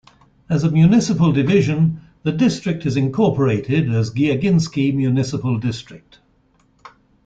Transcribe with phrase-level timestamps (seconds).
[0.49, 6.17] As a municipal division, the district is incorporated as Giaginsky Municipal District.